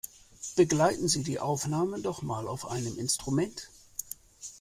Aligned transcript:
Begleiten 0.55 1.07
Sie 1.07 1.21
die 1.21 1.39
Aufnahme 1.39 1.99
doch 2.01 2.23
mal 2.23 2.47
auf 2.47 2.65
einem 2.65 2.97
Instrument! 2.97 3.69